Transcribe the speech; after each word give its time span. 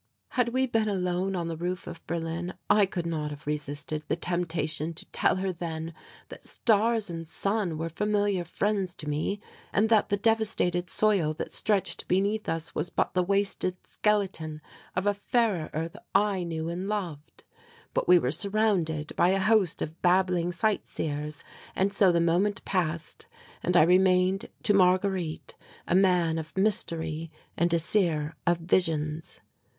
Had 0.29 0.49
we 0.49 0.65
been 0.65 0.89
alone 0.89 1.35
on 1.35 1.47
the 1.47 1.55
roof 1.55 1.85
of 1.85 2.03
Berlin, 2.07 2.55
I 2.71 2.87
could 2.87 3.05
not 3.05 3.29
have 3.29 3.45
resisted 3.45 4.01
the 4.07 4.15
temptation 4.15 4.95
to 4.95 5.05
tell 5.11 5.35
her 5.35 5.53
then 5.53 5.93
that 6.29 6.43
stars 6.43 7.07
and 7.11 7.27
sun 7.27 7.77
were 7.77 7.87
familiar 7.87 8.43
friends 8.43 8.95
to 8.95 9.07
me 9.07 9.39
and 9.71 9.89
that 9.89 10.09
the 10.09 10.17
devastated 10.17 10.89
soil 10.89 11.35
that 11.35 11.53
stretched 11.53 12.07
beneath 12.07 12.49
us 12.49 12.73
was 12.73 12.89
but 12.89 13.13
the 13.13 13.21
wasted 13.21 13.75
skeleton 13.85 14.59
of 14.95 15.05
a 15.05 15.13
fairer 15.13 15.69
earth 15.71 15.95
I 16.15 16.41
knew 16.45 16.67
and 16.67 16.87
loved. 16.89 17.43
But 17.93 18.07
we 18.07 18.17
were 18.17 18.31
surrounded 18.31 19.15
by 19.15 19.29
a 19.29 19.39
host 19.39 19.83
of 19.83 20.01
babbling 20.01 20.51
sightseers 20.51 21.43
and 21.75 21.93
so 21.93 22.11
the 22.11 22.19
moment 22.19 22.65
passed 22.65 23.27
and 23.61 23.77
I 23.77 23.83
remained 23.83 24.49
to 24.63 24.73
Marguerite 24.73 25.53
a 25.87 25.93
man 25.93 26.39
of 26.39 26.57
mystery 26.57 27.29
and 27.55 27.71
a 27.71 27.77
seer 27.77 28.35
of 28.47 28.57
visions. 28.57 29.41